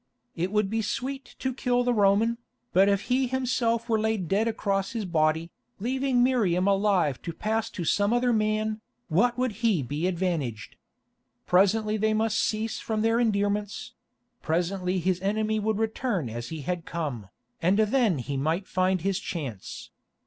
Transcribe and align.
It 0.35 0.51
would 0.51 0.67
be 0.67 0.81
sweet 0.81 1.35
to 1.37 1.53
kill 1.53 1.83
the 1.83 1.93
Roman, 1.93 2.39
but 2.73 2.89
if 2.89 3.01
he 3.01 3.27
himself 3.27 3.87
were 3.87 3.99
laid 3.99 4.27
dead 4.27 4.47
across 4.47 4.93
his 4.93 5.05
body, 5.05 5.51
leaving 5.79 6.23
Miriam 6.23 6.67
alive 6.67 7.21
to 7.21 7.31
pass 7.31 7.69
to 7.69 7.85
some 7.85 8.11
other 8.11 8.33
man, 8.33 8.81
what 9.09 9.37
would 9.37 9.51
he 9.63 9.83
be 9.83 10.07
advantaged? 10.07 10.75
Presently 11.45 11.97
they 11.97 12.15
must 12.15 12.39
cease 12.39 12.79
from 12.79 13.03
their 13.03 13.19
endearments; 13.19 13.93
presently 14.41 14.97
his 14.97 15.21
enemy 15.21 15.59
would 15.59 15.77
return 15.77 16.31
as 16.31 16.49
he 16.49 16.61
had 16.61 16.83
come, 16.87 17.27
and 17.61 17.77
then 17.77 18.17
he 18.17 18.37
might 18.37 18.67
find 18.67 19.01
his 19.01 19.19
chance. 19.19 19.91